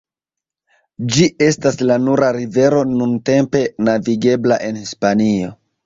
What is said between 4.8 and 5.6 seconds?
Hispanio.